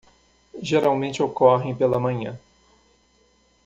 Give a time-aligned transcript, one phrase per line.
[0.63, 2.35] Geralmente ocorrem pela manhã.